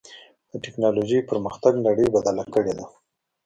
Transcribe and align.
د 0.51 0.53
ټکنالوجۍ 0.63 1.19
پرمختګ 1.29 1.73
نړۍ 1.87 2.07
بدلې 2.13 2.45
کړې 2.53 2.73
ده. 2.77 2.85